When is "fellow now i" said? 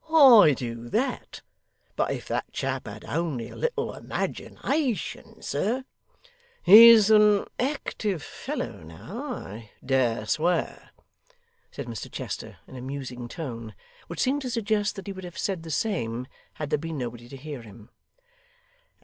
8.23-9.69